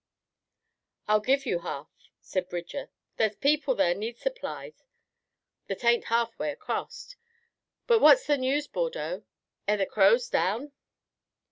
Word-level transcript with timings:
"I'll 1.07 1.19
give 1.19 1.45
ye 1.45 1.59
half," 1.59 1.91
said 2.19 2.49
Bridger. 2.49 2.89
"Thar's 3.17 3.35
people 3.35 3.75
here 3.77 3.93
needs 3.93 4.19
supplies 4.19 4.83
that 5.67 5.83
ain't 5.83 6.05
halfway 6.05 6.49
acrost. 6.51 7.17
But 7.85 8.01
what's 8.01 8.25
the 8.25 8.37
news, 8.39 8.65
Bordeaux? 8.65 9.25
Air 9.67 9.77
the 9.77 9.85
Crows 9.85 10.27
down?" 10.27 10.71